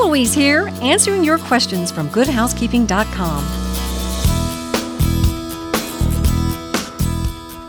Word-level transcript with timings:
Heloise 0.00 0.32
here, 0.34 0.68
answering 0.80 1.22
your 1.22 1.36
questions 1.36 1.92
from 1.92 2.08
goodhousekeeping.com. 2.08 3.44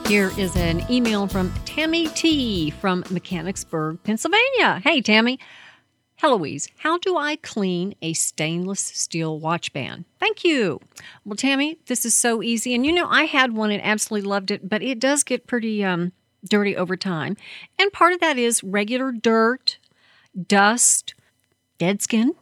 Here 0.08 0.32
is 0.38 0.56
an 0.56 0.90
email 0.90 1.28
from 1.28 1.52
Tammy 1.66 2.08
T 2.08 2.70
from 2.70 3.04
Mechanicsburg, 3.10 4.02
Pennsylvania. 4.04 4.80
Hey, 4.82 5.02
Tammy. 5.02 5.40
Heloise, 6.16 6.70
how 6.78 6.98
do 7.00 7.18
I 7.18 7.36
clean 7.36 7.96
a 8.02 8.14
stainless 8.14 8.80
steel 8.80 9.38
watch 9.38 9.74
band? 9.74 10.06
Thank 10.18 10.46
you. 10.46 10.80
Well, 11.26 11.36
Tammy, 11.36 11.80
this 11.88 12.06
is 12.06 12.14
so 12.14 12.42
easy. 12.42 12.74
And 12.74 12.86
you 12.86 12.94
know, 12.94 13.10
I 13.10 13.26
had 13.26 13.52
one 13.52 13.72
and 13.72 13.84
absolutely 13.84 14.30
loved 14.30 14.52
it, 14.52 14.70
but 14.70 14.82
it 14.82 15.00
does 15.00 15.26
get 15.26 15.48
pretty 15.48 15.84
um, 15.84 16.14
dirty 16.46 16.78
over 16.78 16.96
time. 16.96 17.36
And 17.78 17.92
part 17.92 18.14
of 18.14 18.22
that 18.22 18.38
is 18.38 18.64
regular 18.64 19.12
dirt, 19.12 19.80
dust, 20.48 21.14
dead 21.82 22.02
skin. 22.02 22.36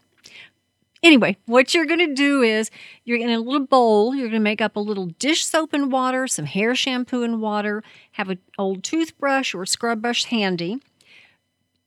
Anyway, 1.01 1.37
what 1.45 1.73
you're 1.73 1.85
going 1.85 2.05
to 2.05 2.13
do 2.13 2.41
is 2.41 2.69
you're 3.05 3.17
in 3.17 3.29
a 3.29 3.39
little 3.39 3.65
bowl, 3.65 4.13
you're 4.13 4.27
going 4.27 4.33
to 4.33 4.39
make 4.39 4.59
up 4.59 4.75
a 4.75 4.81
little 4.81 5.05
dish 5.05 5.45
soap 5.45 5.71
and 5.73 5.89
water, 5.91 6.27
some 6.27 6.43
hair 6.43 6.75
shampoo 6.75 7.23
and 7.23 7.41
water, 7.41 7.81
have 8.11 8.29
an 8.29 8.39
old 8.57 8.83
toothbrush 8.83 9.55
or 9.55 9.65
scrub 9.65 10.01
brush 10.01 10.25
handy 10.25 10.81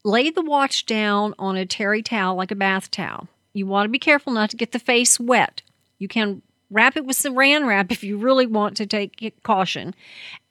lay 0.04 0.30
the 0.30 0.42
watch 0.42 0.86
down 0.86 1.34
on 1.38 1.56
a 1.56 1.66
terry 1.66 2.02
towel 2.02 2.36
like 2.36 2.50
a 2.50 2.56
bath 2.56 2.90
towel. 2.90 3.28
You 3.52 3.66
want 3.66 3.84
to 3.84 3.90
be 3.90 3.98
careful 3.98 4.32
not 4.32 4.50
to 4.50 4.56
get 4.56 4.72
the 4.72 4.78
face 4.78 5.20
wet. 5.20 5.62
You 5.98 6.08
can 6.08 6.42
wrap 6.70 6.96
it 6.96 7.04
with 7.04 7.16
some 7.16 7.34
saran 7.34 7.66
wrap 7.66 7.92
if 7.92 8.02
you 8.02 8.16
really 8.16 8.46
want 8.46 8.76
to 8.78 8.86
take 8.86 9.34
caution. 9.42 9.94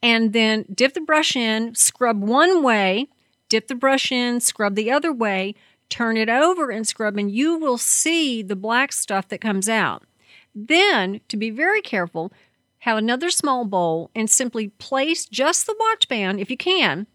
And 0.04 0.34
then 0.34 0.66
dip 0.74 0.94
the 0.94 1.02
brush 1.02 1.36
in, 1.36 1.76
scrub 1.76 2.22
one 2.22 2.64
way, 2.64 3.08
dip 3.50 3.68
the 3.68 3.76
brush 3.76 4.12
in, 4.12 4.40
scrub 4.40 4.76
the 4.76 4.92
other 4.92 5.12
way, 5.12 5.56
turn 5.92 6.18
it 6.18 6.30
over 6.30 6.72
and 6.72 6.88
scrub, 6.88 7.18
and 7.18 7.32
you 7.32 7.58
will 7.58 7.78
see 7.78 8.42
the 8.42 8.56
black 8.56 8.92
stuff 8.92 9.28
that 9.28 9.42
comes 9.42 9.70
out. 9.70 10.04
Then, 10.56 11.22
to 11.28 11.38
be 11.38 11.52
very 11.52 11.82
careful, 11.82 12.32
have 12.80 12.98
another 12.98 13.30
small 13.30 13.66
bowl 13.66 14.10
and 14.16 14.30
simply 14.30 14.70
place 14.70 15.26
just 15.26 15.68
the 15.68 15.76
watch 15.80 16.08
band, 16.08 16.40
if 16.40 16.50
you 16.50 16.58
can, 16.58 17.06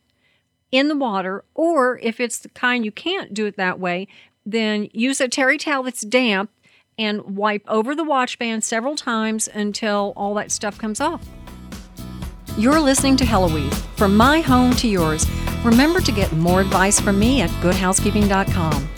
in 0.70 0.88
the 0.88 0.96
water, 0.96 1.44
or 1.55 1.98
if 1.98 2.20
it's 2.20 2.38
the 2.38 2.48
kind 2.50 2.84
you 2.84 2.92
can't 2.92 3.34
do 3.34 3.46
it 3.46 3.56
that 3.56 3.80
way, 3.80 4.06
then 4.44 4.88
use 4.92 5.20
a 5.20 5.27
terry 5.27 5.58
towel 5.58 5.83
that's 5.83 6.02
damp 6.02 6.50
and 6.98 7.36
wipe 7.36 7.64
over 7.66 7.94
the 7.94 8.05
watch 8.05 8.38
band 8.38 8.62
several 8.62 8.94
times 8.94 9.48
until 9.48 10.12
all 10.16 10.34
that 10.34 10.52
stuff 10.52 10.78
comes 10.78 11.00
off. 11.00 11.27
You're 12.56 12.80
listening 12.80 13.16
to 13.18 13.24
Heloise, 13.24 13.74
from 13.96 14.16
my 14.16 14.40
home 14.40 14.74
to 14.77 14.88
yours. 14.88 15.27
Remember 15.67 16.00
to 16.00 16.12
get 16.12 16.31
more 16.33 16.61
advice 16.61 17.00
from 17.00 17.19
me 17.19 17.42
at 17.42 17.50
goodhousekeeping.com. 17.61 18.95